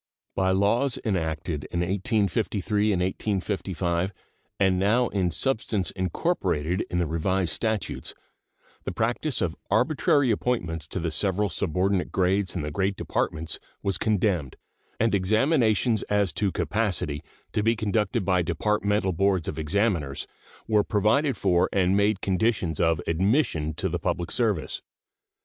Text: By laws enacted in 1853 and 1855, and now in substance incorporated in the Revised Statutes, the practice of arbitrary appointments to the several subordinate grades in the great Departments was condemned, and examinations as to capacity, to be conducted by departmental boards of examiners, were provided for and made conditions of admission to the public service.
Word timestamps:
By 0.33 0.49
laws 0.49 0.97
enacted 1.05 1.65
in 1.65 1.81
1853 1.81 2.91
and 2.91 3.01
1855, 3.03 4.11
and 4.59 4.79
now 4.79 5.09
in 5.09 5.29
substance 5.29 5.91
incorporated 5.91 6.83
in 6.89 6.97
the 6.97 7.05
Revised 7.05 7.51
Statutes, 7.53 8.15
the 8.83 8.91
practice 8.91 9.43
of 9.43 9.55
arbitrary 9.69 10.31
appointments 10.31 10.87
to 10.87 10.99
the 10.99 11.11
several 11.11 11.49
subordinate 11.49 12.11
grades 12.11 12.55
in 12.55 12.63
the 12.63 12.71
great 12.71 12.95
Departments 12.95 13.59
was 13.83 13.99
condemned, 13.99 14.55
and 14.99 15.13
examinations 15.13 16.01
as 16.09 16.33
to 16.33 16.51
capacity, 16.51 17.21
to 17.53 17.61
be 17.61 17.75
conducted 17.75 18.25
by 18.25 18.41
departmental 18.41 19.13
boards 19.13 19.47
of 19.47 19.59
examiners, 19.59 20.25
were 20.67 20.83
provided 20.83 21.37
for 21.37 21.69
and 21.71 21.95
made 21.95 22.21
conditions 22.21 22.79
of 22.79 22.99
admission 23.05 23.75
to 23.75 23.87
the 23.87 23.99
public 23.99 24.31
service. 24.31 24.81